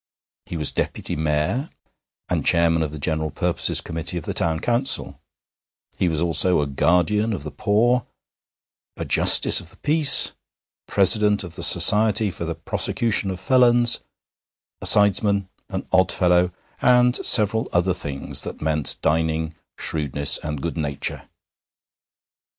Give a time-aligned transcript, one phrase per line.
[0.47, 1.69] He was Deputy Mayor,
[2.27, 5.21] and Chairman of the General Purposes Committee of the Town Council;
[5.99, 8.07] he was also a Guardian of the Poor,
[8.97, 10.33] a Justice of the Peace,
[10.87, 13.99] President of the Society for the Prosecution of Felons,
[14.81, 21.29] a sidesman, an Oddfellow, and several other things that meant dining, shrewdness, and good nature.